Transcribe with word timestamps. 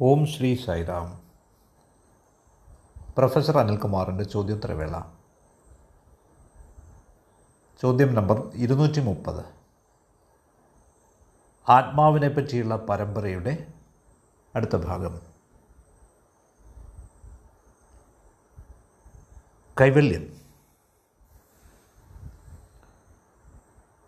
ഓം 0.00 0.26
Shri 0.26 0.56
Sairam. 0.66 1.22
Professor 3.16 3.58
അനിൽകുമാറിന്റെ 3.58 4.24
ചോദ്യോത്തരവേള 4.24 5.00
ചോദ്യം 7.82 8.14
നമ്പർ 8.14 8.50
ഇരുന്നൂറ്റി 8.54 9.00
മുപ്പത് 9.00 9.44
ആത്മാവിനെ 11.68 12.28
പറ്റിയുള്ള 12.28 12.76
പരമ്പരയുടെ 12.76 13.66
അടുത്ത 14.54 14.76
ഭാഗം. 14.76 15.20
കൈവല്യം. 19.80 20.36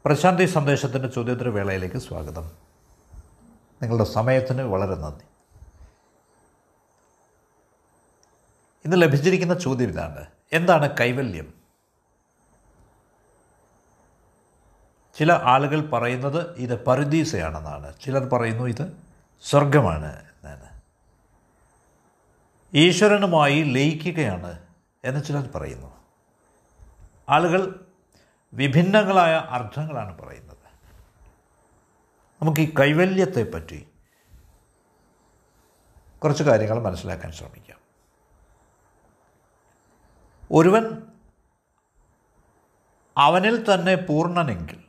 പ്രശാന്തി 0.04 0.44
സന്ദേശത്തിന്റെ 0.44 1.08
ചോദ്യോത്തരവേളയിലേക്ക് 1.08 1.96
സ്വാഗതം. 1.96 2.50
നിങ്ങളുടെ 3.82 4.04
സമയത്തിന് 4.04 4.62
വളരെ 4.62 4.94
നന്ദി. 4.94 5.27
ഇന്ന് 8.88 9.02
ലഭിച്ചിരിക്കുന്ന 9.02 9.58
ചോദ്യം 9.58 9.88
ഇതാണ്. 9.88 10.26
എന്താണ് 10.52 10.96
കൈവല്യം? 11.00 11.52
ചില 15.18 15.32
ആളുകൾ 15.32 15.90
പറയുന്നത് 15.90 16.56
ഇത് 16.56 16.84
പരുദീസയാണെന്നാണ്. 16.84 17.94
ചിലർ 18.00 18.28
പറയുന്നു 18.28 18.64
ഇത് 18.64 18.96
സ്വർഗമാണ് 19.42 20.24
എന്നാണ്. 20.24 20.80
ഈശ്വരനുമായി 22.74 23.62
ലയിക്കുകയാണ് 23.62 24.58
എന്ന് 25.04 25.24
ചിലർ 25.24 25.50
പറയുന്നു. 25.54 25.96
ആളുകൾ 27.28 27.86
വിഭിന്നങ്ങളായ 28.52 29.34
അർത്ഥങ്ങളാണ് 29.34 30.18
പറയുന്നത്. 30.18 30.58
നമുക്ക് 32.42 32.60
ഈ 32.60 32.74
കൈവല്യത്തെപ്പറ്റി 32.80 33.88
കുറച്ച് 36.18 36.42
കാര്യങ്ങൾ 36.42 36.82
മനസ്സിലാക്കാൻ 36.82 37.32
ശ്രമിക്കാം. 37.32 37.77
ഒരുവൻ 40.52 41.02
അവനിൽ 43.18 43.74
തന്നെ 43.74 43.94
പൂർണനെങ്കിൽ 43.94 44.84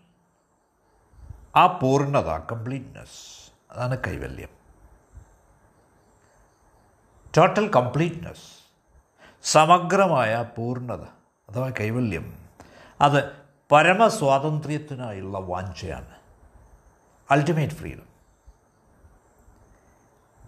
ആ 1.56 1.68
പൂർണത 1.68 2.28
കംപ്ലീറ്റ്നെസ് 2.38 3.52
അതാണ് 3.72 3.98
കൈവല്യം. 4.08 4.50
ടോട്ടൽ 7.38 7.68
കംപ്ലീറ്റ്നെസ് 7.68 8.60
സമഗ്രമായ 9.44 10.50
പൂർണത 10.58 11.02
അഥവാ 11.50 11.72
കൈവല്യം 11.80 12.50
അത് 13.02 13.32
പരമസ്വാതന്ത്ര്യത്തിനായുള്ള 13.72 15.40
വാഞ്ചയാണ്. 15.40 16.16
അൾട്ടിമേറ്റ് 17.32 17.74
ഫ്രീഡം 17.74 18.10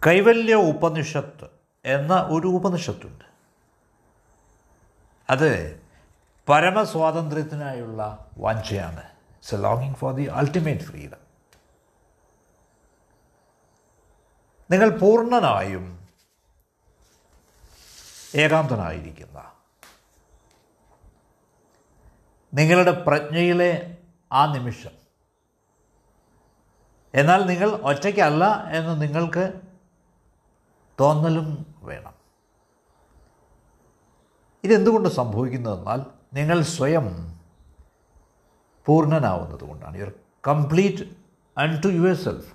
കൈവല്യ 0.08 0.56
ഉപനിഷത്ത് 0.56 1.50
എന്ന 1.86 2.16
ഒരു 2.16 2.48
ഉപനിഷത്തുണ്ട്. 2.48 3.31
അത് 5.32 5.82
പരമസ്വാതന്ത്ര്യത്തിനായുള്ള 6.50 8.30
വാഞ്ചയാണ് 8.38 9.04
ഇറ്റ്സ് 9.04 9.56
എ 9.56 9.58
ലോങ്ങിങ് 9.58 9.96
ഫോർ 9.96 10.14
ദി 10.14 10.24
അൾട്ടിമേറ്റ് 10.24 10.82
ഫ്രീഡം 10.82 11.22
നിങ്ങൾ 14.72 14.90
പൂർണനായും 14.90 16.08
ഏകാന്തനായിരിക്കുന്ന 18.36 19.52
നിങ്ങളുടെ 22.54 22.92
പ്രജ്ഞയിലെ 22.92 23.98
ആ 24.32 24.54
നിമിഷം. 24.54 24.92
എന്നാൽ 27.14 27.46
നിങ്ങൾ 27.46 27.70
ഒറ്റയ്ക്കല്ല 27.70 28.70
എന്ന് 28.70 29.02
നിങ്ങൾക്ക് 29.02 29.62
തോന്നലും 31.00 31.76
വേണം. 31.78 32.21
ഇതെന്തുകൊണ്ട് 34.64 35.10
സംഭവിക്കുന്നതെന്നാൽ 35.10 36.02
നിങ്ങൾ 36.34 36.62
സ്വയം 36.62 37.38
പൂർണനാവുന്നത് 38.86 39.64
കൊണ്ടാണ് 39.64 39.98
you're 39.98 40.12
complete 40.48 41.04
un 41.58 41.82
to 41.82 41.88
your 41.88 42.16
self 42.16 42.54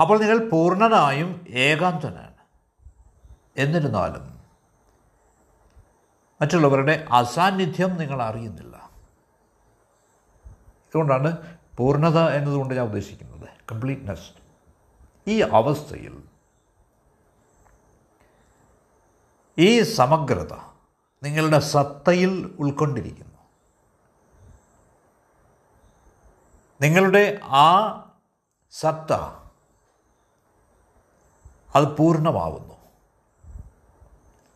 അപ്പോൾ 0.00 0.20
നിങ്ങൾ 0.20 0.50
പൂർണനായും 0.50 1.46
ഏകാന്തനാണ്. 1.48 2.34
എന്നിരുന്നാലും 3.56 4.38
മറ്റുള്ളവരുടെ 6.40 7.06
അസാന്നിധ്യം 7.12 7.96
നിങ്ങൾ 7.96 8.22
അറിയുന്നില്ല. 8.22 8.90
ഇതുകൊണ്ടാണ് 10.86 11.58
പൂർണത 11.76 12.18
എന്നതുകൊണ്ട് 12.18 12.74
ഞാൻ 12.74 12.84
ഉദ്ദേശിക്കുന്നത്. 12.84 13.48
കംപ്ലീറ്റ്നെസ് 13.72 14.30
ഈ 15.26 15.40
അവസ്ഥയിൽ 15.40 16.27
ഈ 19.58 19.82
സമഗ്രത 19.82 20.52
നിങ്ങളുടെ 21.22 21.58
സത്തയിൽ 21.58 22.56
ഉൾക്കൊണ്ടിരിക്കുന്നു. 22.58 23.38
നിങ്ങളുടെ 26.80 27.40
ആ 27.42 27.94
സത്ത 28.70 29.12
അത് 31.74 31.96
പൂർണമാവുന്നു. 31.96 32.74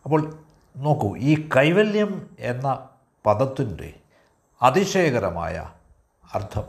അപ്പോൾ 0.04 0.44
നോക്കൂ 0.76 1.16
ഈ 1.16 1.48
കൈവല്യം 1.56 2.36
എന്ന 2.38 2.88
പദത്തിന്റെ 3.26 4.00
അതിശയകരമായ 4.62 5.72
അർത്ഥം. 6.34 6.64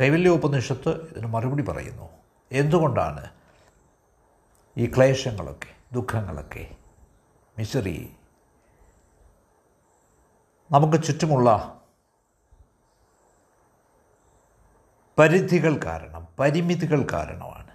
കൈവല്യോപനിഷത്ത് 0.00 0.88
ഇതിന് 0.88 1.26
മറുപടി 1.26 1.62
പറയുന്നു. 1.62 2.08
എന്തുകൊണ്ടാണ് 2.52 3.30
ഈ 4.76 4.86
ക്ലേശങ്ങളൊക്കെ? 4.86 5.81
ദുഃഖങ്ങളൊക്കെ. 5.92 6.76
മിസറി. 7.58 8.16
നമുക്ക് 10.70 11.04
ചുറ്റുമുള്ള 11.04 11.80
പരിധികൾ 15.18 15.80
കാരണം 15.84 16.28
പരിമിതികൾ 16.38 17.06
കാരണമാണ് 17.12 17.70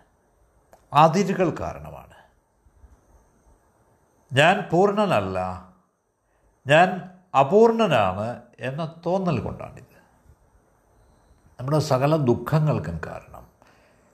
അതിരുകൾ 0.93 1.49
കാരണമാണ്. 1.59 2.13
ഞാൻ 4.33 4.69
പൂർണനല്ല 4.71 5.39
ഞാൻ 6.67 7.17
അപൂർണനാണ് 7.39 8.41
എന്ന 8.59 9.01
തോന്നൽ 9.05 9.39
കൊണ്ടാണിത്. 9.39 9.97
നമ്മുടെ 11.59 11.79
സകല 11.79 12.15
ദുഃഖങ്ങൾക്കും 12.15 13.01
കാരണം 13.05 13.47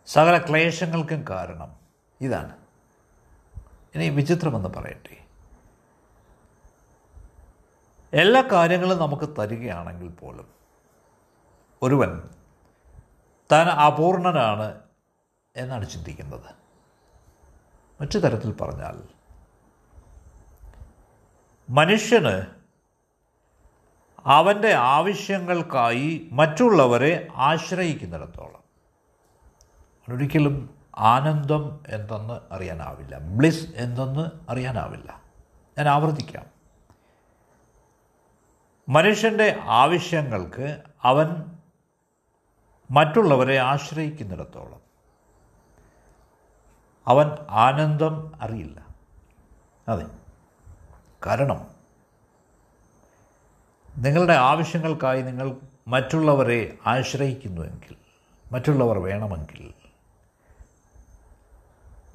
സകല 0.05 0.37
ക്ലേശങ്ങൾക്കും 0.37 1.25
കാരണം 1.29 1.75
ഇതാണ്. 2.21 2.62
ഇനി 3.95 4.09
വിചിത്രമെന്ന് 4.09 4.69
പറയട്ടെ. 4.69 5.23
എല്ലാ 8.13 8.41
കാര്യങ്ങളും 8.51 8.97
നമുക്ക് 8.97 9.29
തരികയാണെങ്കിൽ 9.39 10.09
പോലും 10.09 10.47
ഒരുവൻ 11.81 12.29
താൻ 13.51 13.67
അപൂർണനാണ് 13.67 14.81
എന്നാണ് 15.55 15.89
ചിന്തിക്കുന്നത്. 15.89 16.53
മറ്റു 18.01 18.19
തരത്തിൽ 18.19 18.53
പറഞ്ഞാൽ 18.53 19.03
മനുഷ്യന് 21.69 22.41
അവന്റെ 24.25 24.73
ആവശ്യങ്ങൾക്കായി 24.73 26.29
മറ്റുള്ളവരെ 26.31 27.27
ആശ്രയിക്കുന്നിടത്തോളം. 27.35 28.63
ഒരിക്കലും 30.13 30.82
ആനന്ദം 30.97 31.83
എന്തെന്ന് 31.87 32.53
അറിയാനാവില്ല. 32.53 33.17
ബ്ലിസ് 33.17 33.73
എന്തെന്ന് 33.75 34.51
അറിയാനാവില്ല. 34.51 35.21
ഞാൻ 35.77 35.89
ആവർത്തിക്കാം. 35.89 36.45
മനുഷ്യന്റെ 38.89 39.59
ആവശ്യങ്ങൾക്ക് 39.61 40.81
അവൻ 41.03 41.57
മറ്റുള്ളവരെ 42.91 43.57
ആശ്രയിക്കുന്നിടത്തോളം 43.57 44.81
അവൻ 47.07 47.31
ആനന്ദം 47.49 48.31
അറിയില്ല. 48.41 48.87
അതെ. 49.87 50.05
കാരണം 51.25 51.73
നിങ്ങളുടെ 53.97 54.33
ആവശ്യങ്ങൾക്കായി 54.33 55.21
നിങ്ങൾ 55.21 55.57
മറ്റുള്ളവരെ 55.87 56.77
ആശ്രയിക്കുന്നുവെങ്കിൽ 56.87 57.95
മറ്റുള്ളവർ 58.51 58.99
വേണമെങ്കിൽ 58.99 59.82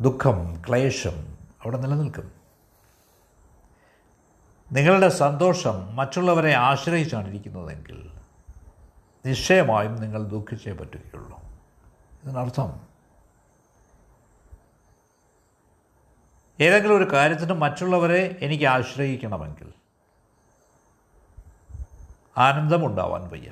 ദുഃഖം 0.00 0.62
ക്ലേശം 0.68 1.38
അവിടെ 1.64 1.76
നിലനിൽക്കും. 1.76 2.32
നിങ്ങളുടെ 4.72 5.08
സന്തോഷം 5.08 5.96
മറ്റുള്ളവരെ 5.96 6.54
ആശ്രയിച്ചാണ് 6.54 7.28
ഇരിക്കുന്നതെങ്കിൽ 7.28 8.12
നിശ്ചയമായും 9.26 9.96
നിങ്ങൾ 9.96 10.24
ദുഃഖിച്ചേ 10.24 10.72
പറ്റുകയുള്ളൂ. 10.72 11.40
ഇതിനർത്ഥം 12.22 12.88
ഏതെങ്കിലും 16.60 16.96
ഒരു 16.96 17.12
കാര്യത്തിന് 17.12 17.52
മറ്റുള്ളവരെ 17.52 18.38
എനിക്ക് 18.40 18.64
ആശ്രയിക്കണമെങ്കിൽ 18.64 19.72
ആനന്ദമുണ്ടാവാൻ 22.38 23.28
വയ്യ. 23.28 23.50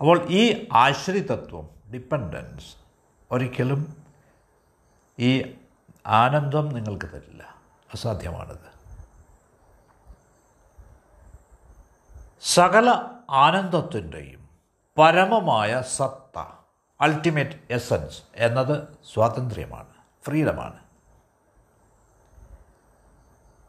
അപ്പോൾ 0.00 0.26
ഈ 0.30 0.68
ആശ്രിതത്വം 0.72 1.68
ഡിപ്പെൻഡൻസ് 1.92 2.76
ഒരിക്കലും 3.30 4.03
ഈ 5.18 5.58
ആനന്ദം 6.06 6.68
നിങ്ങൾക്ക് 6.68 7.06
തരില്ല. 7.06 7.42
അസാധ്യമാണിത്. 7.94 8.74
സകല 12.42 13.00
ആനന്ദത്തിന്റെയും 13.30 14.48
പരമമായ 14.98 15.82
സത്ത 15.82 16.44
അൾട്ടിമേറ്റ് 17.00 17.58
എസൻസ് 17.70 18.22
എന്നത് 18.34 18.98
സ്വാതന്ത്ര്യമാണ് 19.12 19.88
ഫ്രീഡമാണ്. 20.24 20.80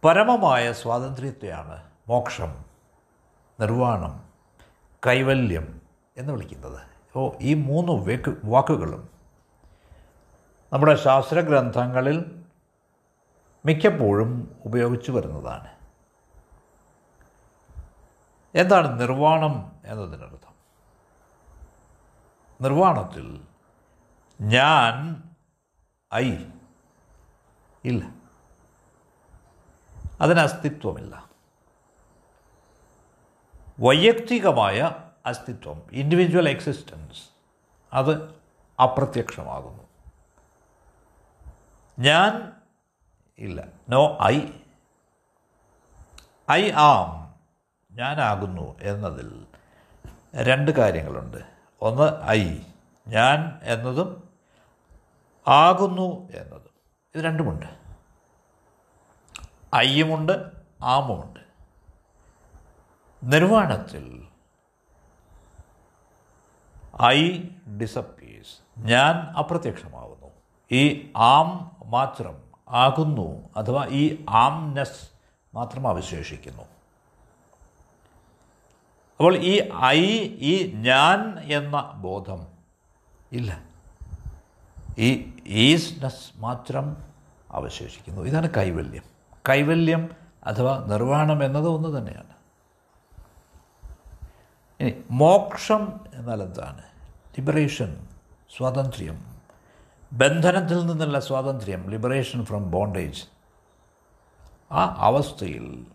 പരമമായ 0.04 0.74
സ്വാതന്ത്ര്യത്തെയാണ് 0.74 1.84
മോക്ഷം 2.08 2.66
നിർവാണം 3.60 4.30
കൈവല്യം 5.08 5.82
എന്ന് 6.18 6.34
വിളിക്കുന്നത്. 6.34 6.82
ഓ 7.16 7.30
ഈ 7.42 7.54
മൂന്ന് 7.54 7.92
വാക്കുകളും 8.44 9.15
നമ്മുടെ 10.74 10.96
ശാസ്ത്രഗ്രന്ഥങ്ങളിൽ 10.96 12.44
മിക്കപ്പോഴും 13.66 14.62
ഉപയോഗിച്ചു 14.66 15.12
വരുന്നതാണ്. 15.12 15.68
എന്താണ് 18.56 19.02
നിർവാണം 19.02 19.80
എന്നതിനർത്ഥം? 19.86 20.54
നിർവാണത്തിൽ 22.62 23.42
ഞാൻ 24.42 25.24
ഐ 26.14 26.38
ഇല്ല. 27.86 28.14
അതിന് 30.22 30.40
അസ്തിത്വമില്ല 30.40 31.30
വൈയക്തികമായ 33.80 34.92
അസ്തിത്വം 35.26 35.82
ഇൻഡിവിജ്വൽ 35.92 36.50
എക്സിസ്റ്റൻസ് 36.50 37.30
അത് 37.94 38.36
അപ്രത്യക്ഷമാകുന്നു. 38.82 39.84
ഞാൻ 42.00 42.54
ഇല്ല. 43.40 43.68
നോ 43.90 44.18
ഐ 44.24 44.42
ഐ 46.52 46.72
ആം 46.72 47.36
ഞാനാകുന്നു 47.92 48.80
എന്നതിൽ 48.80 49.48
രണ്ട് 50.36 50.72
കാര്യങ്ങളുണ്ട്. 50.72 51.38
ഒന്ന് 51.82 52.24
ഐ 52.30 52.58
ഞാൻ 53.08 53.60
എന്നതും 53.64 54.30
ആകുന്നു 55.48 56.30
എന്നതും. 56.32 56.76
ഇത് 57.16 57.26
രണ്ടുമുണ്ട്. 57.26 57.66
ഐയുമുണ്ട് 59.76 60.52
ആമുമുണ്ട്. 60.84 61.40
നിർവാണത്തിൽ 63.24 64.28
ഐ 67.04 67.44
ഡിസപ്പീസ് 67.82 68.58
ഞാൻ 68.78 69.16
അപ്രത്യക്ഷമാകുന്നു 69.16 70.32
ഈ 70.72 71.12
ആം 71.18 71.78
മാത്രം 71.86 72.44
ആകുന്നു 72.70 73.50
അഥവാ 73.58 73.86
ഈ 73.86 74.26
ആംനെസ് 74.30 75.10
മാത്രം 75.54 75.88
അവശേഷിക്കുന്നു. 75.88 76.64
അപ്പോൾ 79.18 79.36
ഈ 79.38 79.72
ഐ 79.84 80.02
ഈ 80.40 80.72
ഞാൻ 80.76 81.40
എന്ന 81.40 81.92
ബോധം 81.96 82.48
ഇല്ല. 83.32 83.64
ഈ 84.98 85.34
ഈസ്നെസ് 85.48 86.32
മാത്രം 86.36 86.98
അവശേഷിക്കുന്നു. 87.52 88.22
ഇതാണ് 88.22 88.50
കൈവല്യം. 88.58 89.04
കൈവല്യം 89.50 90.10
അഥവാ 90.44 90.86
നിർവാണം 90.88 91.44
എന്നത് 91.44 91.68
ഒന്ന് 91.68 91.98
തന്നെയാണ്. 91.98 92.36
ഇനി 94.80 95.04
മോക്ഷം 95.12 96.00
എന്നാൽ 96.14 96.44
എന്താണ് 96.44 96.82
ലിബറേഷൻ 97.40 98.08
സ്വാതന്ത്ര്യം. 98.58 99.35
ബന്ധനത്തിൽ 100.16 100.86
നിന്നുള്ള 100.86 101.20
സ്വാതന്ത്ര്യം 101.20 101.90
ലിബറേഷൻ 101.90 102.46
ഫ്രം 102.46 102.72
ബോണ്ടേജ് 102.72 103.24
ആ 104.72 104.96
അവസ്ഥയിൽ 104.98 105.86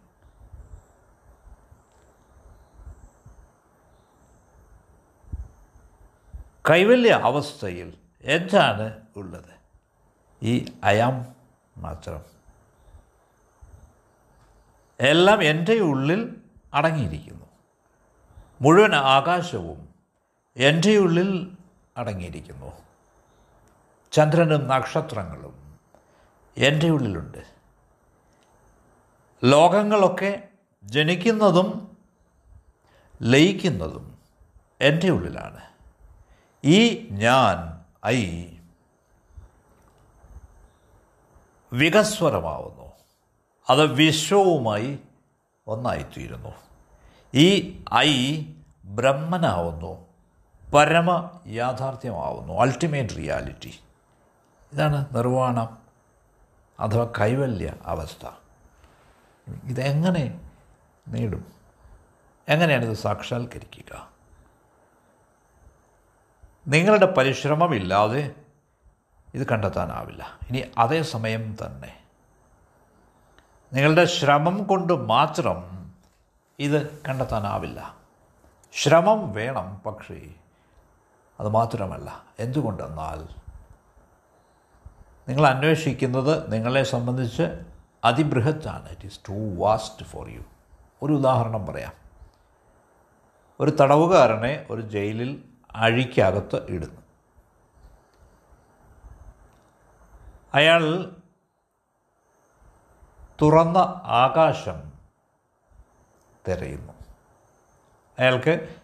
കൈവല്യ 6.70 7.10
അവസ്ഥയിൽ 7.10 7.94
എന്താണ് 8.22 9.00
ഉള്ളത്? 9.16 9.54
ഈ 10.42 10.72
അയാം 10.84 11.34
മാത്രം. 11.76 12.20
എല്ലാം 15.00 15.42
എന്റെ 15.42 15.74
ഉള്ളിൽ 15.74 16.36
അടങ്ങിയിരിക്കുന്നു. 16.74 17.46
മുഴുവൻ 18.60 18.94
ആകാശവും 18.94 19.88
എന്റെ 20.56 20.96
ഉള്ളിൽ 20.96 21.50
അടങ്ങിയിരിക്കുന്നു. 21.96 22.89
ചന്ദ്രനും 24.12 24.66
നക്ഷത്രങ്ങളും 24.68 25.78
എന്റെ 26.56 26.88
ഉള്ളിലുണ്ട്. 26.90 27.38
ലോകങ്ങളൊക്കെ 29.44 30.48
ജനിക്കുന്നതും 30.82 31.96
ലയിക്കുന്നതും 33.22 34.18
എന്റെ 34.80 35.10
ഉള്ളിലാണ്. 35.10 35.60
ഈ 36.64 37.08
ഞാൻ 37.10 37.84
ഐ 38.06 38.46
വികസ്വരമാവുന്നു. 41.72 42.92
അത് 43.70 43.92
വിശ്വവുമായി 43.92 44.98
ഒന്നായിത്തീരുന്നു. 45.66 46.48
ഈ 47.34 47.82
ഐ 47.94 48.44
ബ്രഹ്മനാവുന്നു. 48.84 50.06
പരമ 50.74 51.30
യാഥാർത്ഥ്യമാവുന്നു. 51.46 52.52
Ultimate 52.52 53.16
reality. 53.16 53.80
ഇതാണ് 54.72 55.06
നിർവാണം 55.12 55.78
അഥവാ 56.80 57.12
കൈവല്യ 57.20 57.74
അവസ്ഥ. 57.84 58.30
ഇതെങ്ങനെ 59.64 60.50
നേടും? 61.08 61.52
എങ്ങനെയാണ് 62.48 62.84
ഇത് 62.84 62.92
സാക്ഷാത്കരിക്കുക? 62.92 64.10
നിങ്ങളുടെ 66.68 67.06
പരിശ്രമമില്ലാതെ 67.06 68.34
ഇത് 69.34 69.46
കണ്ടെത്താനാവില്ല. 69.46 70.38
ഇനി 70.48 70.72
അതേ 70.78 71.02
സമയം 71.02 71.56
തന്നെ. 71.66 72.02
നിങ്ങളുടെ 73.72 74.04
ശ്രമം 74.04 74.64
കൊണ്ട് 74.64 74.92
മാത്രം 74.92 75.92
ഇത് 76.58 77.02
കണ്ടെത്താനാവില്ല. 77.08 77.94
ശ്രമം 78.72 79.32
വേണം 79.32 79.78
പക്ഷേ 79.86 80.34
അതുമാത്രമല്ല 81.40 82.24
എന്തുകൊണ്ടെന്നാൽ 82.38 83.39
നിങ്ങൾ 85.30 85.46
അന്വേഷിക്കുന്നത് 85.46 86.52
നിങ്ങളെ 86.52 86.82
സംബന്ധിച്ച് 86.82 87.60
അതിബൃഹത്താണ്. 88.04 88.88
It 88.88 89.04
is 89.04 89.20
too 89.28 89.54
vast 89.56 90.06
for 90.06 90.28
you 90.28 90.40
ഒരു 91.02 91.12
ഉദാഹരണം 91.12 91.66
പറയാം. 91.66 91.92
ഒരു 93.60 93.70
തടവുകാരനെ 93.70 94.66
ഒരു 94.70 94.80
ജയിലിൽ 94.80 95.42
അഴിക്കകത്ത് 95.74 96.66
ഇടുന്നു. 96.68 97.00
അയാൾ 100.54 101.12
തുറന്ന 103.42 103.78
ആകാശം 104.04 104.92
തിരയുന്നു. 106.48 106.92
അയാൾക്ക് 108.18 108.74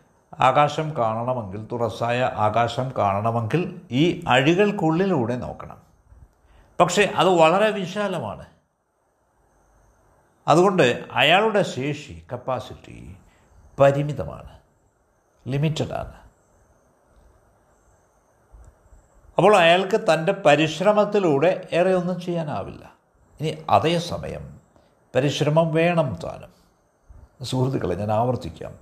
ആകാശം 0.41 0.97
കാണണമെങ്കിൽ 0.97 1.69
തുറസായ 1.73 2.23
ആകാശം 2.23 2.93
കാണണമെങ്കിൽ 2.99 3.81
ഈ 3.91 4.25
അഴികൾക്കുള്ളിലൂടെ 4.29 5.37
നോക്കണം. 5.37 5.86
പക്ഷേ 6.81 7.03
അത് 7.03 7.29
വളരെ 7.29 7.71
വിശാലമാണ്. 7.71 8.47
അതുകൊണ്ട് 10.49 11.05
അയാളുടെ 11.13 11.63
ശേഷി 11.63 12.27
കപ്പാസിറ്റി 12.33 13.17
പരിമിതമാണ് 13.81 14.59
ലിമിറ്റഡാണ് 15.49 16.27
അപ്പോൾ 19.37 19.57
അയാൾക്ക് 19.57 20.01
തന്റെ 20.01 20.33
പരിശ്രമത്തിലൂടെ 20.33 21.69
ഏറെ 21.73 21.95
ഒന്നും 21.95 22.21
ചെയ്യാനാവില്ല. 22.21 22.95
ഇനി 23.41 23.65
അതേസമയം 23.71 24.61
പരിശ്രമം 25.15 25.75
വേണം 25.75 26.19
താനും. 26.25 26.53
സുഹൃത്തുക്കളെ 27.45 27.95
ഞാൻ 27.95 28.13
ആവർത്തിക്കാം. 28.13 28.79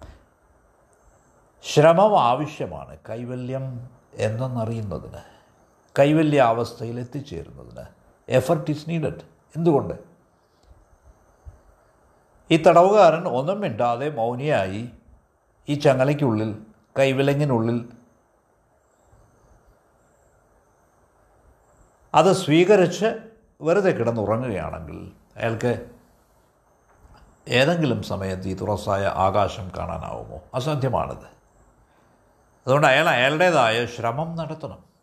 ശ്രമം 1.72 2.22
ആവശ്യമാണ് 2.22 2.98
കൈവല്യം 3.10 3.90
എന്തെന്നറിയുന്നതിന് 4.14 5.33
കൈവല്യ 5.98 6.40
അവസ്ഥയിൽ 6.40 7.00
എത്തിച്ചേരുന്നതിന് 7.00 7.86
എഫർട്ട് 8.28 8.70
ഈസ് 8.70 8.90
നീഡഡ് 8.90 9.20
എന്തുകൊണ്ട്? 9.56 9.94
ഈ 12.50 12.62
തടവുകാരൻ 12.62 13.28
ഒന്നും 13.28 13.60
മിണ്ടാതെ 13.60 14.10
മൗനിയായി 14.10 14.90
ഈ 15.68 15.74
ചങ്ങലയ്ക്കുള്ളിൽ 15.74 16.62
കൈവിലങ്ങിനുള്ളിൽ 16.98 17.88
അത് 22.14 22.32
സ്വീകരിച്ച് 22.32 23.30
വെറുതെ 23.60 23.90
കിടന്നുറങ്ങുകയാണെങ്കിൽ 23.90 25.12
അയാൾക്ക് 25.36 25.90
ഏതെങ്കിലും 27.48 28.02
സമയത്ത് 28.02 28.48
ഈ 28.48 28.54
തുറസായ 28.54 29.06
ആകാശം 29.06 29.70
കാണാനാവുമോ? 29.76 30.40
അസാധ്യമാണിത്. 30.54 31.26
അതുകൊണ്ട് 32.66 32.86
അയാൾ 32.86 33.08
അയാളുടേതായ 33.08 33.86
ശ്രമം 33.86 34.36
നടത്തണം. 34.36 34.93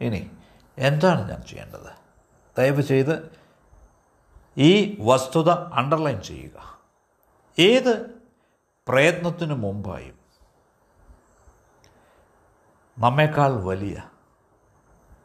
ഇനി 0.00 0.30
എന്താണ് 0.78 1.30
ഞാൻ 1.30 1.42
ചെയ്യേണ്ടത്? 1.42 1.92
ദയവ് 2.58 2.82
ചെയ്ത് 2.82 3.38
ഈ 4.58 4.98
വസ്തുത 5.00 5.50
അണ്ടർലൈൻ 5.50 6.20
ചെയ്യുക. 6.22 6.78
ഏത് 7.58 8.06
പ്രയത്നത്തിനു 8.88 9.54
മുമ്പായും 9.54 10.18
നമ്മേക്കാൾ 12.98 13.62
വലിയ 13.62 14.02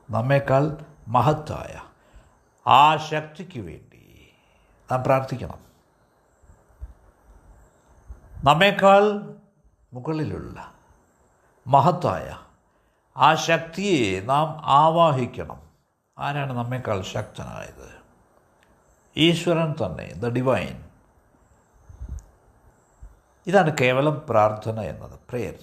നമ്മേക്കാൾ 0.10 0.86
മഹത്തായ 1.08 1.82
ആ 2.68 2.98
ശക്തിക്ക് 2.98 3.60
വേണ്ടി 3.60 4.32
നാം 4.92 5.04
പ്രാർത്ഥിക്കണം. 5.04 5.60
നമ്മേക്കാൾ 8.44 9.02
മുകളിലുള്ള 9.94 10.74
മഹത്തായ 11.68 12.38
ആ 13.18 13.36
ശക്തിയെ 13.36 14.22
നാം 14.22 14.62
ആവാഹിക്കണം. 14.66 15.62
ആരാണ് 16.18 16.54
നമ്മേക്കാൾ 16.54 17.02
ശക്തനായത്? 17.02 17.88
ഈശ്വരൻ 19.18 19.76
തന്നെ 19.86 20.08
ദ 20.16 20.30
ഡിവൈൻ 20.30 20.78
ഇതാണ് 23.48 23.78
കേവലം 23.82 24.22
പ്രാർത്ഥന 24.30 24.82
എന്നത് 24.82 25.20
പ്രേയർ 25.30 25.56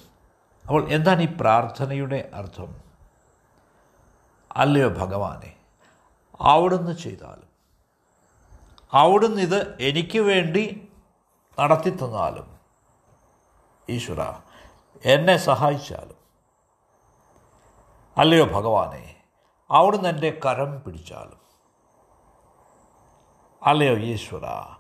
അപ്പോൾ 0.65 0.93
എന്താണ് 0.93 1.21
ഈ 1.23 1.29
പ്രാർത്ഥനയുടെ 1.41 2.31
അർത്ഥം? 2.35 2.83
അല്ലയോ 4.57 4.89
ഭഗവാനെ 4.89 5.53
അവിടുന്ന് 6.41 6.93
ചെയ്താലും 6.93 7.49
അവിടുന്ന് 8.93 9.43
ഇത് 9.43 9.79
എനിക്ക് 9.81 10.19
വേണ്ടി 10.19 10.89
നടത്തി 11.61 11.91
തന്നാലും 11.91 12.59
ഈശ്വര 13.89 14.23
എന്നെ 15.05 15.37
സഹായിച്ചാലും 15.37 16.18
അല്ലയോ 18.19 18.45
ഭഗവാനെ 18.45 19.17
അവിടുന്ന് 19.71 20.09
എന്റെ 20.09 20.41
കരം 20.47 20.83
പിടിച്ചാലും. 20.83 21.39
അല്ലയോ 23.63 23.97
ഈശ്വര 23.97 24.75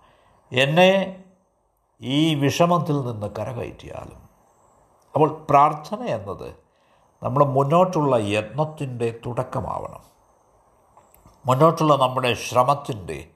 എന്നെ 0.52 1.22
ഈ 2.00 2.34
വിഷമത്തിൽ 2.34 3.00
നിന്ന് 3.00 3.26
കരകയറ്റിയാലും. 3.38 4.28
അപ്പോൾ 5.14 5.46
പ്രാർത്ഥന 5.50 6.02
എന്നത് 6.02 6.54
നമ്മൾ 7.22 7.44
മുന്നോട്ടുള്ള 7.44 8.16
യത്നത്തിന്റെ 8.16 9.20
തുടക്കമാവണം. 9.26 10.02
മുന്നോട്ടുള്ള 11.46 11.96
നമ്മുടെ 11.96 12.34
ശ്രമത്തിന്റെ 12.34 13.28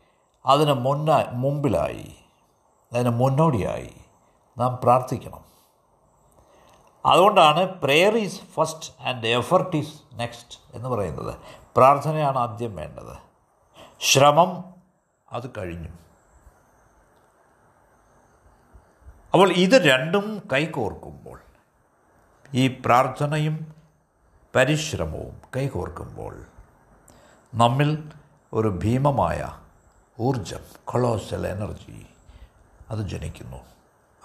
അതിന് 0.47 0.73
മുന്ന 0.73 1.27
മുമ്പിലായി 1.33 2.17
അതിന് 2.93 3.11
മുന്നോടിയായി 3.11 3.95
നാം 4.59 4.79
പ്രാർത്ഥിക്കണം. 4.83 5.52
അതുകൊണ്ടാണ് 7.07 7.65
prayer 7.65 8.17
is 8.17 8.41
first 8.55 9.03
and 9.03 9.27
effort 9.27 9.77
is 9.77 9.95
next 10.15 10.59
എന്ന് 10.75 10.89
പറയുന്നത്. 10.89 11.35
പ്രാർത്ഥനയാണ് 11.77 12.39
ആദ്യം 12.39 12.77
വേണ്ടത്. 12.77 13.17
ശ്രമം 14.01 14.75
അത് 15.33 15.51
കഴിഞ്ഞു. 15.59 15.89
അപ്പോൾ 19.33 19.53
ഇത് 19.53 19.91
രണ്ടും 19.91 20.43
കൈകോർക്കുമ്പോൾ 20.53 21.41
ഈ 22.55 22.69
പ്രാർത്ഥനയും 22.87 23.75
പരിശ്രമവും 24.55 25.43
കൈകോർക്കുമ്പോൾ 25.57 26.45
നമ്മിൽ 27.55 28.13
ഒരു 28.53 28.69
ഭീമമായ 28.69 29.59
ഊർജം 30.21 30.61
കൊളോസൽ 30.85 31.47
എനർജി 31.47 32.07
അത് 32.91 32.99
ജനിക്കുന്നു. 32.99 33.57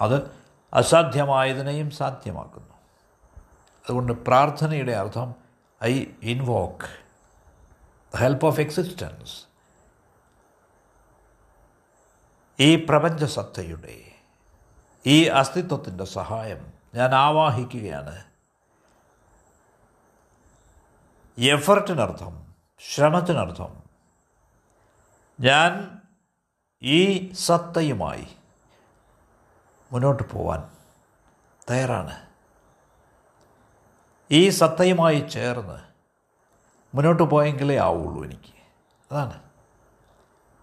അത് 0.01 0.46
അസാധ്യമായതിനെയും 0.73 1.91
സാധ്യമാക്കുന്നു. 1.91 2.73
അതുകൊണ്ട് 3.83 4.11
പ്രാർത്ഥനയുടെ 4.11 4.91
അർത്ഥം 4.91 5.35
I 5.83 6.05
invoke 6.23 7.03
the 8.13 8.17
help 8.17 8.45
of 8.45 8.59
existence. 8.59 9.45
ഈ 12.59 12.85
പ്രപഞ്ചസത്തയുടെ 12.85 14.11
ഈ 15.05 15.25
അസ്തിത്വത്തിന്റെ 15.25 16.03
സഹായം 16.03 16.73
ഞാൻ 16.95 17.15
ആവാഹിക്കുകയാണ്. 17.15 18.23
എഫർട്ടിനർത്ഥം 21.39 22.55
ശ്രമത്തിനർത്ഥം 22.93 23.83
ഞാൻ 25.39 25.99
ഈ 26.81 27.31
സത്തയുമായി 27.33 28.36
മുന്നോട്ട് 29.91 30.23
പോവാൻ 30.23 30.69
തയ്യാറാണ്. 31.71 32.27
ഈ 34.31 34.49
സത്തയുമായി 34.49 35.19
ചേർന്ന് 35.19 35.79
മുന്നോട്ട് 36.95 37.23
പോയെങ്കിലേ 37.23 37.77
ആവുള്ളൂ 37.77 38.23
എനിക്ക്. 38.25 38.53
അതാണ്. 39.11 39.33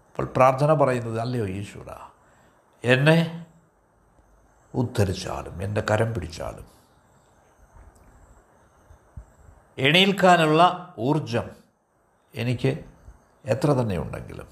അപ്പോൾ 0.09 0.25
പ്രാർത്ഥന 0.25 0.73
പറയുന്നത് 0.73 1.19
അല്ലയോ 1.19 1.47
ഈശ്വര 1.47 2.11
എന്നെ 2.83 3.45
ഉദ്ധരിച്ചാലും 4.73 5.61
എന്റെ 5.61 5.83
കരം 5.91 6.13
പിടിച്ചാലും 6.13 6.67
എണീൽക്കാനുള്ള 9.77 10.93
ഊർജം 10.99 11.49
എനിക്ക് 12.35 12.85
എത്ര 13.45 13.71
തന്നെ 13.71 13.97
ഉണ്ടെങ്കിലും 13.97 14.47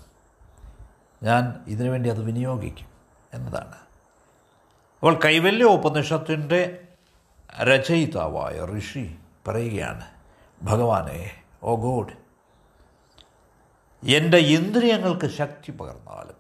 ഞാൻ 1.24 1.66
ഇതിനുവേണ്ടി 1.68 2.10
അത് 2.10 2.22
വിനിയോഗിക്കും 2.22 2.88
എന്നതാണ്. 3.34 3.76
അപ്പോൾ 5.04 5.26
കൈവല്യ 5.26 5.64
ഉപനിഷത്തിന്റെ 5.66 6.88
രചയിതാവായ 7.64 8.66
ഋഷി 8.66 9.18
പറയുകയാണ് 9.48 10.06
ഭഗവാനെ 10.64 11.32
ഓ 11.64 11.76
ഗോഡ് 11.76 12.14
എന്റെ 14.04 14.38
ഇന്ദ്രിയങ്ങൾക്ക് 14.38 15.28
ശക്തി 15.28 15.72
പകർന്നാലും 15.72 16.40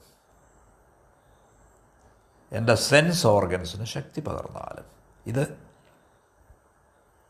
എന്റെ 2.51 2.75
സെൻസ് 2.75 3.27
ഓർഗൻസിന് 3.27 3.85
ശക്തി 3.85 4.21
പകർന്നാലും 4.21 4.85
ഇത് 5.25 5.57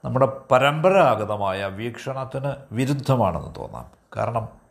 നമ്മുടെ 0.06 0.26
പരമ്പരാഗതമായ 0.26 1.66
വീക്ഷണത്തിന് 1.66 2.56
വിരുദ്ധമാണെന്ന് 2.72 3.56
തോന്നാം. 3.56 3.92
കാരണം 4.18 4.63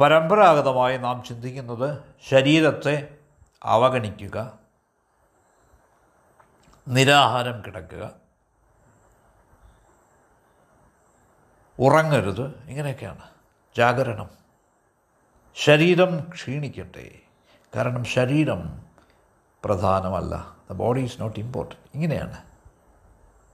പരമ്പരാഗതമായി 0.00 0.96
നാം 0.96 1.22
ചിന്തിക്കുന്നത് 1.22 1.98
ശരീരത്തെ 2.28 3.18
അവഗണിക്കുക 3.62 4.58
നിരാഹാരം 6.88 7.62
കിടക്കുക 7.66 8.10
ഉറങ്ങരുത് 11.78 12.62
ഇങ്ങനെയൊക്കെയാണ് 12.66 13.22
ജാഗരണം. 13.76 14.30
ശരീരം 15.56 16.20
ക്ഷീണിക്കട്ടെ. 16.34 17.18
കാരണം 17.76 18.04
ശരീരം 18.04 18.82
പ്രധാനമല്ല. 19.64 20.56
The 20.70 20.72
body 20.72 21.00
is 21.00 21.20
not 21.20 21.40
important 21.40 21.82
ഇങ്ങനെയാണ്. 21.94 22.38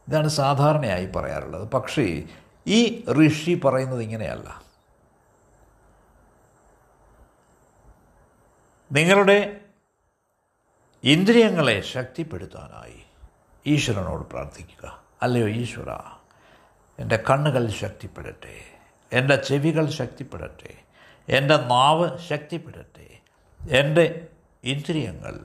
ഇതാണ് 0.08 0.28
സാധാരണയായി 0.28 1.06
പറയാറുള്ളത്. 1.06 1.70
പക്ഷേ 1.70 2.22
ഈ 2.66 3.04
ഋഷി 3.26 3.60
പറയുന്നത് 3.64 4.00
ഇങ്ങനെയല്ല. 4.00 4.63
നിങ്ങളുടെ 8.94 9.60
ഇന്ദ്രിയങ്ങളെ 11.04 11.80
ശക്തിപ്പെടുത്താനായി 11.80 13.02
ഈശ്വരനോട് 13.66 14.30
പ്രാർത്ഥിക്കുക. 14.30 15.02
അല്ലയോ 15.22 15.48
ഈശ്വര 15.48 15.90
എന്റെ 16.98 17.24
കണ്ണുകൾ 17.30 17.68
ശക്തിപ്പെടട്ടെ 17.68 18.60
എന്റെ 19.12 19.36
ചെവികൾ 19.36 19.88
ശക്തിപ്പെടട്ടെ 19.88 20.74
എന്റെ 21.28 21.56
നാവ് 21.56 22.18
ശക്തിപ്പെടട്ടെ 22.18 23.20
എന്റെ 23.68 24.28
ഇന്ദ്രിയങ്ങൾ 24.64 25.40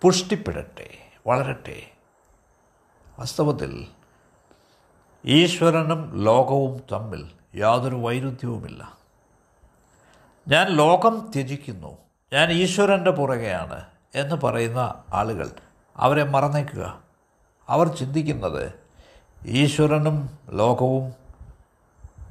പുഷ്ടിപ്പെടട്ടെ 0.00 0.98
വളരട്ടെ. 1.26 1.90
വാസ്തവത്തിൽ 3.18 3.86
ഈശ്വരനും 5.24 6.24
ലോകവും 6.24 6.82
തമ്മിൽ 6.92 7.30
യാതൊരു 7.54 7.96
വൈരുദ്ധ്യവുമില്ല. 7.96 8.98
ഞാൻ 10.48 10.66
ലോകം 10.66 11.30
ത്യജിക്കുന്നു. 11.34 12.11
ഞാൻ 12.32 12.52
ഈശ്വരന്റെ 12.52 13.10
പുറകെയാണ് 13.10 13.84
എന്ന് 14.14 14.36
പറയുന്ന 14.36 15.04
ആളുകൾ 15.12 15.50
അവരെ 15.96 16.24
മറന്നേക്കുക. 16.24 17.02
അവർ 17.68 17.96
ചിന്തിക്കുന്നത് 17.96 18.72
ഈശ്വരനും 19.46 20.38
ലോകവും 20.50 21.14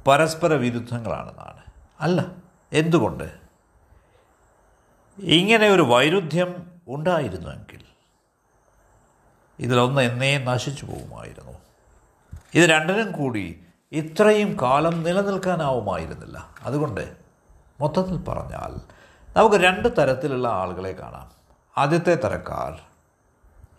പരസ്പര 0.06 0.52
വിരുദ്ധങ്ങളാണെന്നാണ്. 0.52 1.62
അല്ല 2.00 2.24
എന്തുകൊണ്ട്? 2.72 3.38
ഇങ്ങനെ 5.18 5.68
ഒരു 5.68 5.82
വൈരുദ്ധ്യം 5.82 6.80
ഉണ്ടായിരുന്നുവെങ്കിൽ 6.88 7.80
ഇതിലൊന്ന് 9.58 10.00
എന്നേ 10.02 10.38
നശിച്ചു 10.38 10.86
പോകുമായിരുന്നു. 10.86 11.52
ഇത് 12.54 12.70
രണ്ടിനും 12.70 13.12
കൂടി 13.12 13.64
ഇത്രയും 13.92 14.56
കാലം 14.62 15.02
നിലനിൽക്കാനാവുമായിരുന്നില്ല. 15.02 16.50
അതുകൊണ്ട് 16.62 17.16
മൊത്തത്തിൽ 17.80 18.24
പറഞ്ഞാൽ 18.24 19.01
നമുക്ക് 19.36 19.56
രണ്ട് 19.56 19.88
തരത്തിലുള്ള 19.98 20.48
ആളുകളെ 20.48 20.92
കാണാം. 20.92 21.30
ആദ്യത്തെ 21.78 22.14
തരക്കാർ 22.14 22.80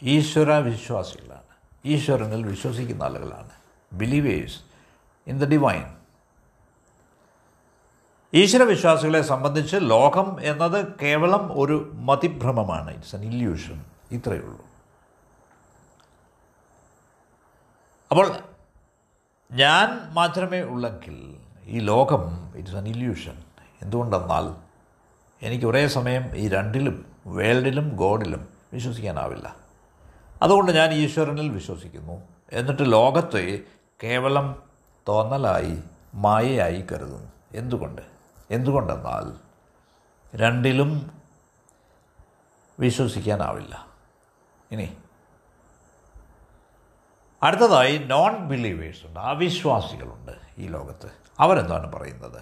ഈശ്വര 0.01 0.51
വിശ്വാസികളാണ് 0.51 1.41
ഈശ്വരനിൽ 1.85 2.47
വിശ്വസിക്കുന്ന 2.47 3.03
ആളുകളാണ്. 3.03 3.49
ബിലീവേഴ്സ് 3.93 4.59
ഇൻ 5.27 5.39
ദ 5.39 5.45
ഡിവൈൻ 5.45 5.95
ഈശ്വര 8.33 8.63
വിശ്വാസികളെ 8.63 9.21
സംബന്ധിച്ച് 9.21 9.75
ലോകം 9.79 10.41
എന്നത് 10.41 10.93
കേവലം 11.01 11.59
ഒരു 11.59 11.91
മതിഭ്രമമാണ്. 11.93 12.95
ഇറ്റ്സ് 12.95 13.15
എൻ 13.15 13.25
ഇല്യൂഷൻ 13.25 13.85
ഇത്രയേ 14.11 14.39
ഉള്ളൂ. 14.39 14.65
അപ്പോൾ 18.11 18.37
ഞാൻ 19.51 20.13
മാത്രമേ 20.13 20.61
ഉള്ളെങ്കിൽ 20.61 21.37
ഈ 21.63 21.79
ലോകം 21.79 22.53
ഇറ്റ്സ് 22.55 22.75
എൻ 22.75 22.87
ഇല്യൂഷൻ 22.87 23.43
എന്തുകൊണ്ടെന്നാൽ 23.81 24.62
എനിക്ക് 25.43 25.65
ഒരേ 25.65 25.87
സമയം 25.87 26.37
ഈ 26.37 26.49
രണ്ടിലും 26.49 27.05
വേൾഡിലും 27.25 27.95
ഗോഡിലും 27.95 28.47
വിശ്വസിക്കാനാവില്ല. 28.73 29.55
അതുകൊണ്ട് 30.41 30.71
ഞാൻ 30.71 30.93
ഈശ്വരനിൽ 30.93 31.49
വിശ്വസിക്കുന്നു. 31.49 32.21
എന്നിട്ട് 32.51 32.91
ലോകത്തെ 32.91 33.59
കേവലം 34.03 34.63
തോന്നലായി 35.07 35.83
മായയായി 36.13 36.85
കരുതുന്നു. 36.91 37.31
എന്തുകൊണ്ട്? 37.53 38.01
എന്തുകൊണ്ടെന്നാൽ 38.51 39.37
രണ്ടിലും 40.37 41.11
വിശ്വസിക്കാനാവില്ല. 42.79 43.87
ഇനി. 44.71 44.97
അടുത്തതായി 47.43 47.97
നോൺ 47.97 48.47
ബിലീവേഴ്സ് 48.47 49.05
ഉണ്ട് 49.05 49.19
അവിശ്വാസികളുണ്ട് 49.19 50.31
ഈ 50.57 50.67
ലോകത്ത്. 50.67 51.11
അവരെന്താണ് 51.39 51.93
പറയുന്നത്? 51.93 52.41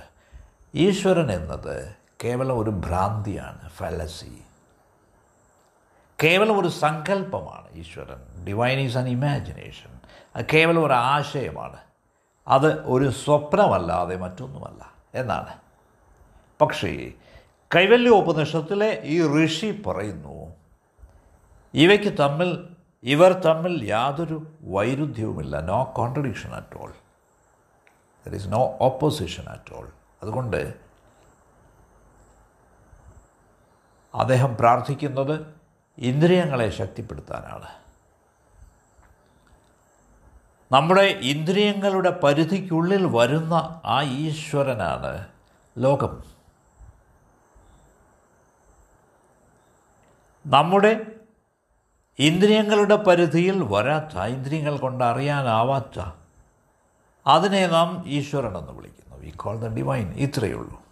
ഈശ്വരൻ 0.76 1.32
എന്നത് 1.32 2.01
കേവലം 2.24 2.60
ഒരു 2.60 2.70
ഭ്രാന്തിയാണ് 2.70 3.70
ഫലസി 3.70 4.42
കേവലം 6.24 6.62
ഒരു 6.62 6.68
സങ്കല്പമാണ് 6.68 7.74
ഈശ്വരൻ 7.74 8.46
ഡിവൈൻ 8.46 8.80
ഈസ് 8.80 8.98
ആൻ 8.98 9.08
ഇമാജിനേഷൻ 9.08 10.00
കേവലം 10.54 10.86
ഒരു 10.86 10.94
ആശയമാണ്. 10.94 11.78
അത് 12.48 12.84
ഒരു 12.86 13.10
സ്വപ്നമല്ലാതെ 13.10 14.16
മറ്റൊന്നുമല്ല. 14.16 14.94
എന്നാണ്. 15.16 15.54
പക്ഷേ 16.62 17.12
കൈവല്യ 17.76 18.10
ഉപനിഷത്തിലെ 18.10 19.02
ഈ 19.04 19.46
ഋഷി 19.46 19.84
പറയുന്നു 19.88 20.56
ഇവയ്ക്ക് 21.74 22.18
തമ്മിൽ 22.18 22.68
ഇവർ 23.04 23.32
തമ്മിൽ 23.32 23.86
യാതൊരു 23.86 24.48
വൈരുദ്ധ്യവുമില്ല. 24.62 25.60
No 25.60 25.94
contradiction 25.96 26.56
at 26.56 26.82
all 26.82 26.94
there 28.28 28.36
is 28.36 28.48
no 28.48 28.78
opposition 28.82 29.44
at 29.44 29.74
all 29.74 29.88
അതുകൊണ്ട് 30.22 30.91
അദ്ദേഹം 34.14 34.58
പ്രാർത്ഥിക്കുന്നത് 34.58 35.46
ഇന്ദ്രിയങ്ങളെ 35.98 36.70
ശക്തിപ്പെടുത്താനാണ്. 36.70 37.82
നമ്മുടെ 40.72 41.02
ഇന്ദ്രിയങ്ങളുടെ 41.02 42.10
പരിധിക്കുള്ളിൽ 42.10 43.06
വരുന്ന 43.06 43.82
ആ 43.86 44.02
ഈശ്വരനാണ് 44.02 45.28
ലോകം. 45.78 46.24
നമ്മുടെ 50.48 51.06
ഇന്ദ്രിയങ്ങളുടെ 52.20 52.96
പരിധിയിൽ 52.96 53.64
വരാത്ത 53.64 54.20
ഇന്ദ്രിയങ്ങൾ 54.20 54.78
കൊണ്ട് 54.78 55.04
അറിയാനാവാത്ത 55.04 56.12
അതിനെ 57.28 57.68
നാം 57.68 58.04
ഈശ്വരനെന്ന് 58.08 58.72
വിളിക്കുന്നു. 58.72 59.18
വി 59.18 59.30
കോൾ 59.30 59.58
ദ 59.60 59.68
ഡിവൈൻ 59.68 60.14
ഇത്രയേ 60.14 60.54
ഉള്ളൂ. 60.54 60.91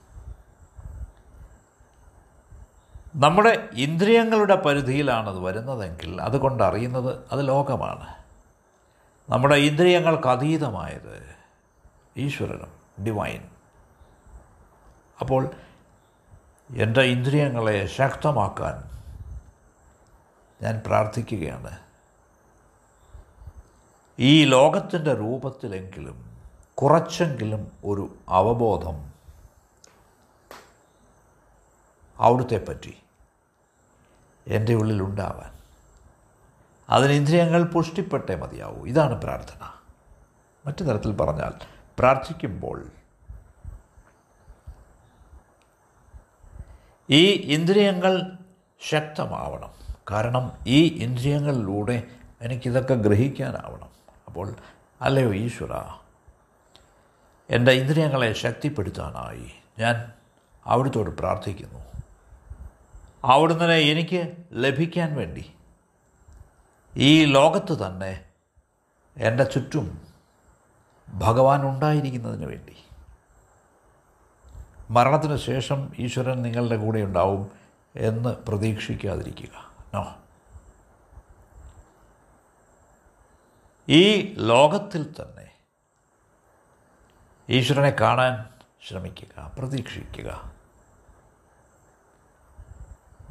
നമ്മുടെ 3.15 3.69
ഇന്ദ്രിയങ്ങളുടെ 3.73 4.55
പരിധിയിലാണത് 4.55 5.39
വരുന്നതെങ്കിൽ 5.39 6.21
അതുകൊണ്ട് 6.21 6.63
അറിയുന്നത് 6.63 7.29
അത് 7.31 7.47
ലോകമാണ്. 7.47 8.15
നമ്മുടെ 9.29 9.55
ഇന്ദ്രിയങ്ങൾക്ക് 9.55 10.27
അതീതമായത് 10.27 11.35
ഈശ്വരനും 12.17 13.03
ഡിവൈൻ 13.05 13.41
അപ്പോൾ 15.19 15.51
എന്റെ 16.75 17.01
ഇന്ദ്രിയങ്ങളെ 17.01 17.85
ശക്തമാക്കാൻ 17.85 18.89
ഞാൻ 20.61 20.81
പ്രാർത്ഥിക്കുകയാണ്. 20.85 21.79
ഈ 24.19 24.45
ലോകത്തിന്റെ 24.45 25.13
രൂപത്തിലെങ്കിലും 25.13 26.37
കുറച്ചെങ്കിലും 26.75 27.71
ഒരു 27.85 28.15
അവബോധം 28.29 29.08
അവിടുത്തെ 32.19 32.65
പറ്റി 32.65 32.97
എന്റെ 34.47 34.73
ഉള്ളിൽ 34.73 35.03
ഉണ്ടാവാൻ. 35.03 35.59
അതിന് 36.89 37.11
ഇന്ദ്രിയങ്ങൾ 37.11 37.63
പുഷ്ടിപ്പെട്ടേ 37.63 38.35
മതിയാവൂ. 38.35 38.87
ഇതാണ് 38.87 39.21
പ്രാർത്ഥന. 39.21 39.71
മറ്റു 40.65 40.83
തരത്തിൽ 40.83 41.15
പറഞ്ഞാൽ 41.15 41.51
പ്രാർത്ഥിക്കുമ്പോൾ 41.99 42.87
ഈ 47.09 47.31
ഇന്ദ്രിയങ്ങൾ 47.31 48.37
ശക്തമാവണം. 48.81 49.73
കാരണം 50.11 50.51
ഈ 50.67 51.03
ഇന്ദ്രിയങ്ങളിലൂടെ 51.03 52.03
എനിക്കിതൊക്കെ 52.41 52.93
ഗ്രഹിക്കാനാവണം. 52.93 53.89
അപ്പോൾ 54.27 54.55
അല്ലയോ 55.01 55.33
ഈശ്വര 55.33 55.95
എന്റെ 57.49 57.71
ഇന്ദ്രിയങ്ങളെ 57.71 58.33
ശക്തിപ്പെടുത്താനായി 58.33 59.51
ഞാൻ 59.79 60.11
അവിടുത്തോട് 60.65 61.09
പ്രാർത്ഥിക്കുന്നു. 61.09 61.88
അവിടുന്ന് 63.23 63.65
എനിക്ക് 63.73 64.45
ലഭിക്കാൻ 64.51 65.15
വേണ്ടി. 65.15 65.53
ഈ 66.95 67.25
ലോകത്ത് 67.25 67.87
തന്നെ 67.87 68.29
എന്റെ 69.17 69.43
ചുറ്റും 69.43 70.07
ഭഗവാൻ 71.09 71.65
ഉണ്ടായിരിക്കുന്നതിന് 71.65 72.45
വേണ്ടി. 72.45 72.75
മരണത്തിന് 74.89 75.37
ശേഷം 75.37 75.91
ഈശ്വരൻ 75.99 76.41
നിങ്ങളുടെ 76.41 76.77
കൂടെ 76.77 76.99
ഉണ്ടാവും 76.99 77.51
എന്ന് 77.95 78.29
പ്രതീക്ഷിക്കാതിരിക്കുക. 78.29 79.75
നോ. 79.93 80.15
ഈ 83.89 84.33
ലോകത്തിൽ 84.37 85.11
തന്നെ 85.11 85.51
ഈശ്വരനെ 87.49 87.89
കാണാൻ 87.89 88.45
ശ്രമിക്കുക 88.87 89.51
പ്രതീക്ഷിക്കുക. 89.59 90.58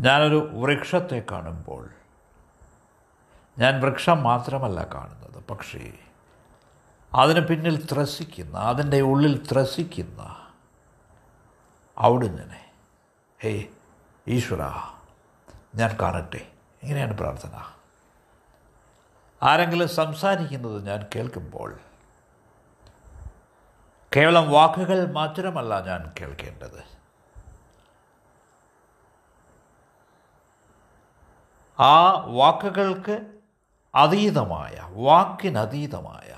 ഞാനൊരു 0.01 0.51
വൃക്ഷത്തെ 0.53 1.23
കാണുമ്പോൾ 1.33 1.91
ഞാൻ 3.59 3.81
വൃക്ഷം 3.81 4.23
മാത്രമല്ല 4.23 4.85
കാണുന്നത് 4.95 5.45
പക്ഷേ 5.45 5.93
അതിന് 7.15 7.41
പിന്നിൽ 7.47 7.89
ത്രസിക്കുന്ന 7.93 8.59
അതിന്റെ 8.59 9.01
ഉള്ളിൽ 9.01 9.47
ത്രസിക്കുന്ന 9.53 10.49
അവിടുന്ന് 11.99 12.61
ഹേ 13.43 13.69
ഈശ്വര 14.29 14.63
ഞാൻ 15.75 15.97
കാണട്ടെ 16.03 16.53
ഇങ്ങനെയാണ് 16.83 17.17
പ്രാർത്ഥന. 17.17 17.65
ആരെങ്കിലും 19.43 19.89
സംസാരിക്കുന്നത് 19.89 20.87
ഞാൻ 20.87 21.07
കേൾക്കുമ്പോൾ 21.15 21.81
കേവലം 24.17 24.51
വാക്കുകൾ 24.51 25.13
മാത്രമല്ല 25.13 25.87
ഞാൻ 25.87 26.13
കേൾക്കേണ്ടത്. 26.21 26.98
ആ 31.81 32.11
വാക്കുകൾക്ക് 32.27 33.27
അതീതമായ 33.95 34.77
വാക്കിനതീതമായ 34.91 36.35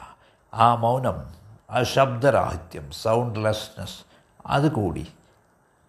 ആ 0.54 0.74
മൗനം 0.74 1.34
ആ 1.70 1.82
ശബ്ദരാഹിത്യം 1.82 2.90
സൗണ്ട്ലെസ്നെസ് 2.90 4.04
അതുകൂടി 4.46 5.12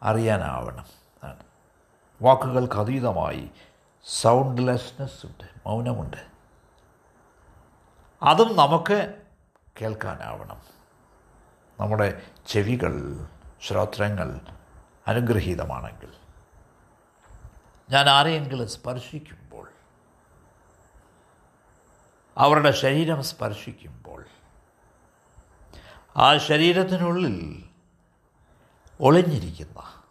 അറിയാനാവണം. 0.03 0.85
ആണ്. 1.23 1.43
വാക്കുകൾക്ക് 2.21 2.75
അതീതമായി 2.75 3.51
സൗണ്ട്ലെസ്നെസ് 4.03 5.25
ഉണ്ട് 5.25 5.43
മൗനമുണ്ട്. 5.67 6.17
അതും 8.23 8.55
നമുക്ക് 8.55 9.13
കേൾക്കാനാവണം. 9.81 10.61
നമ്മുടെ 11.79 12.21
ചെവികൾ 12.47 13.25
ശ്രോത്രങ്ങൾ 13.61 14.39
അനുഗ്രഹീതമാണെങ്കിൽ. 15.07 16.09
ഞാൻ 17.89 18.09
ആരെയെങ്കിലും 18.09 18.69
സ്പർശിക്കുമ്പോൾ 18.69 19.40
അവരുടെ 22.41 22.71
ശരീരം 22.71 23.23
സ്പർശിക്കുമ്പോൾ 23.23 24.25
ആ 26.17 26.37
ശരീരത്തിനുള്ളിൽ 26.37 27.63
ഒളിഞ്ഞിരിക്കുന്ന 28.99 30.03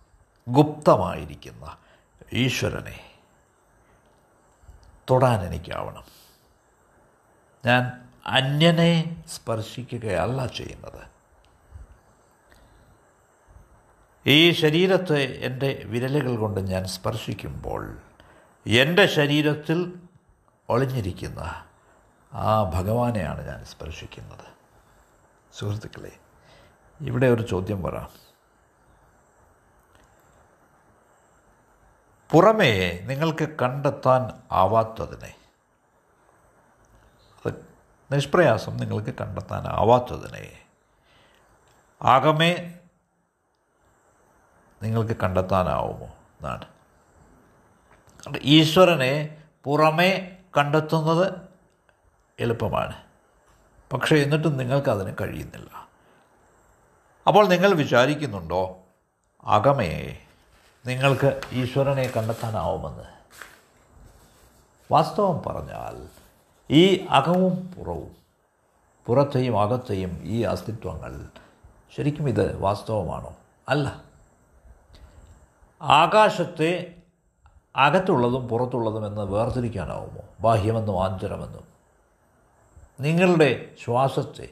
ഗുപ്തമായിരിക്കുന്ന 0.48 1.76
ഈശ്വരനെ 2.32 3.00
തൊടാൻ 5.10 5.46
എനിക്കാവണം. 5.46 6.04
ഞാൻ 7.64 8.08
അന്യനെ 8.26 9.24
സ്പർശിക്കുകയല്ല 9.28 10.46
ചെയ്യുന്നത്. 10.46 11.06
ഈ 14.26 14.52
ശരീരത്തെ 14.52 15.24
എന്റെ 15.24 15.82
വിരലുകൾ 15.86 16.36
കൊണ്ട് 16.36 16.60
ഞാൻ 16.60 16.86
സ്പർശിക്കുമ്പോൾ 16.86 17.98
എന്റെ 18.66 19.06
ശരീരത്തിൽ 19.06 20.00
ഒളിഞ്ഞിരിക്കുന്ന 20.68 21.66
ആ 22.32 22.62
ഭഗവാനെയാണ് 22.62 23.48
ഞാൻ 23.48 23.64
സ്പർശിക്കുന്നത്. 23.64 24.44
സുഹൃത്തുക്കളെ 25.52 26.12
ഇവിടെ 27.00 27.26
ഒരു 27.26 27.42
ചോദ്യം 27.42 27.82
പറ. 27.82 28.04
പുറമേ 32.32 33.00
നിങ്ങൾക്ക് 33.02 33.48
കണ്ടെത്താൻ 33.62 34.42
ആവാത്തതിനെ 34.52 35.34
അത് 37.46 37.54
നിഷ്പ്രയാസം 38.12 38.76
നിങ്ങൾക്ക് 38.76 39.14
കണ്ടെത്താൻ 39.20 39.66
ആവാത്തതിനെ 39.66 40.58
ആകമേ 42.02 42.78
നിങ്ങൾക്ക് 44.82 45.16
കണ്ടെത്താനാവുമോ 45.22 46.06
എന്നാണ്. 46.06 46.64
ഈശ്വരനെ 48.42 49.42
പുറമേ 49.64 50.36
കണ്ടെത്തുന്നത് 50.58 51.49
എളുപ്പമാണ്. 52.40 52.96
പക്ഷേ 53.92 54.16
എന്നിട്ടും 54.16 54.56
നിങ്ങൾക്കതിന് 54.56 55.14
കഴിയുന്നില്ല. 55.20 55.88
അപ്പോൾ 57.26 57.46
നിങ്ങൾ 57.46 57.72
വിചാരിക്കുന്നുണ്ടോ 57.72 58.78
അകമയെ 59.44 60.18
നിങ്ങൾക്ക് 60.86 61.40
ഈശ്വരനെ 61.52 62.12
കണ്ടെത്താനാവുമെന്ന്? 62.16 63.04
വാസ്തവം 64.92 65.42
പറഞ്ഞാൽ 65.46 66.08
ഈ 66.70 67.06
അകവും 67.10 67.74
പുറവും 67.78 68.16
പുറത്തെയും 69.06 69.60
അകത്തെയും 69.60 70.20
ഈ 70.22 70.42
അസ്തിത്വങ്ങൾ 70.42 71.26
ശരിക്കും 71.96 72.28
ഇത് 72.28 72.60
വാസ്തവമാണോ? 72.60 73.36
അല്ല. 73.68 74.02
ആകാശത്തെ 75.82 76.94
അകത്തുള്ളതും 77.76 78.48
പുറത്തുള്ളതും 78.48 79.06
എന്ന് 79.06 79.22
വേർതിരിക്കാനാവുമോ? 79.22 80.20
ബാഹ്യമെന്നും 80.40 81.04
ആന്തരമെന്നും. 81.04 81.69
നിങ്ങളുടെ 83.00 83.74
ശ്വാസത്തെ 83.84 84.48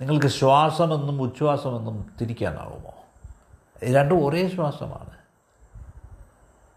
നിങ്ങൾക്ക് 0.00 0.26
ശ്വാസമെന്നും 0.26 1.22
ഉച്ഛ്വാസമെന്നും 1.22 2.14
തിരിക്കാനാവുമോ 2.20 2.94
രണ്ടും 3.84 4.26
ഒരേ 4.26 4.48
ശ്വാസമാണ്. 4.48 5.10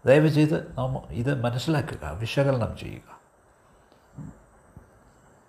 ദയവ് 0.06 0.28
ചെയ്ത് 0.28 0.78
നാം 0.78 0.98
ഇത് 1.10 1.42
മനസ്സിലാക്കുക 1.42 2.10
വിശകലനം 2.10 2.76
ചെയ്യുക. 2.76 3.20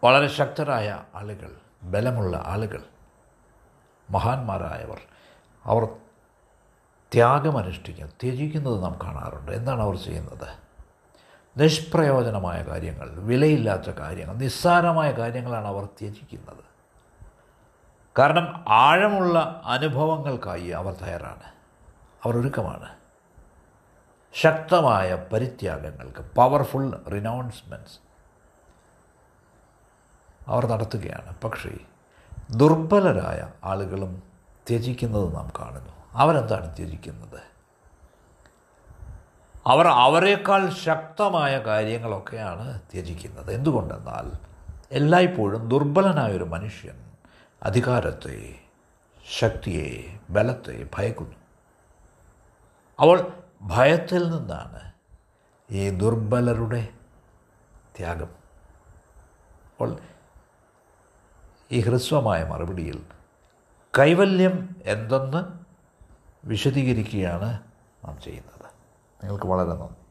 വളരെ 0.04 0.28
ശക്തരായ 0.28 1.04
ആളുകൾ 1.16 1.56
ബലമുള്ള 1.84 2.44
ആളുകൾ 2.46 2.84
മഹാന്മാരായവർ 4.10 5.00
അവർ 5.66 5.86
ത്യാഗമനുഷ്ഠിക്കും 7.14 8.08
ത്യജിക്കുന്നത് 8.08 8.84
നാം 8.84 9.00
കാണാറുണ്ട്. 9.04 9.52
എന്താണ് 9.52 9.82
അവർ 9.82 9.96
ചെയ്യുന്നത്? 9.96 10.67
നിഷ്പ്രയോജനമായ 11.58 12.62
കാര്യങ്ങൾ 12.62 13.10
വിലയില്ലാത്ത 13.10 13.90
കാര്യങ്ങൾ 13.90 14.36
നിസ്സാരമായ 14.36 15.12
കാര്യങ്ങളാണ് 15.12 15.68
അവർ 15.68 15.86
ത്യജിക്കുന്നത്. 15.86 16.64
കാരണം 18.20 18.66
ആഴമുള്ള 18.68 19.62
അനുഭവങ്ങൾക്കായി 19.66 20.68
അവർ 20.68 20.94
തയ്യാറാണ്. 20.94 21.44
അവർ 22.24 22.38
ഒരുക്കമാണ്. 22.38 22.90
ശക്തമായ 24.34 25.26
പരിത്യാഗങ്ങൾക്ക് 25.34 26.36
പവർഫുൾ 26.36 27.04
റിനൗൺസ്മെന്റ്സ് 27.14 28.00
അവർ 30.48 30.66
നടത്തുകയാണ്. 30.66 31.42
പക്ഷേ 31.42 31.78
ദുർബലരായ 32.52 33.52
ആളുകളും 33.64 34.24
ത്യജിക്കുന്നത് 34.70 35.36
നാം 35.36 35.52
കാണുന്നു. 35.60 35.94
അവരെന്താണ് 36.14 36.78
ത്യജിക്കുന്നത്? 36.78 37.57
അവർ 39.68 39.88
അവരെക്കാൾ 39.88 40.70
ശക്തമായ 40.70 41.58
കാര്യങ്ങളൊക്കെയാണ് 41.58 42.82
ത്യജിക്കുന്നത്. 42.94 43.54
എന്തുകൊണ്ടെന്നാൽ 43.54 44.32
എല്ലായ്പ്പോഴും 44.92 45.70
ദുർബലനായൊരു 45.70 46.44
മനുഷ്യൻ 46.44 47.12
അധികാരത്തെ 47.64 48.56
ശക്തിയെ 49.40 50.20
ബലത്തെ 50.30 50.90
ഭയക്കുന്നു. 50.98 51.36
അവൾ 53.00 53.34
ഭയത്തിൽ 53.62 54.30
നിന്നാണ് 54.30 54.92
ഈ 55.72 55.90
ദുർബലരുടെ 55.90 56.88
ത്യാഗം. 57.98 58.30
അപ്പോൾ 59.66 59.98
ഈ 61.72 61.82
ഹ്രസ്വമായ 61.82 62.44
മറുപടിയിൽ 62.44 63.04
കൈവല്യം 64.00 64.76
എന്തെന്ന് 64.86 65.44
വിശദീകരിക്കുകയാണ് 66.48 67.60
നാം 68.06 68.22
ചെയ്യുന്നത്. 68.22 68.57
നിങ്ങൾക്ക് 69.24 69.48
വളരെ 69.48 69.70
നന്ദി. 69.70 70.07